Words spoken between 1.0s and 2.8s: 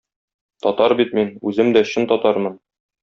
бит мин, үзем дә чын татармын.